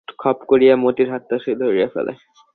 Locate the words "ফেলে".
1.87-2.13